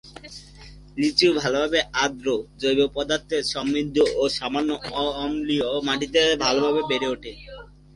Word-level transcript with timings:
লিচু 0.99 1.27
ভালভাবে 1.39 1.79
আর্দ্র, 2.03 2.27
জৈব 2.61 2.79
পদার্থে 2.95 3.37
সমৃদ্ধ 3.53 3.95
ও 4.15 4.23
সামান্য 4.37 4.69
অম্লীয় 5.23 5.67
মাটিতে 5.87 6.21
ভাল 6.43 6.55
ভাবে 6.65 6.81
বেড়ে 6.89 7.07
ওঠে। 7.13 7.31